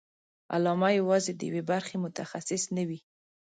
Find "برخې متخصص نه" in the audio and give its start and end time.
1.71-2.83